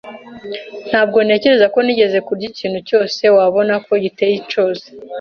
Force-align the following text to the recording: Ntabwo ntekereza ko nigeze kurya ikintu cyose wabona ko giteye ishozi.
Ntabwo 0.89 1.17
ntekereza 1.25 1.67
ko 1.73 1.79
nigeze 1.85 2.17
kurya 2.27 2.45
ikintu 2.51 2.79
cyose 2.87 3.21
wabona 3.35 3.73
ko 3.85 3.93
giteye 4.03 4.33
ishozi. 4.43 4.87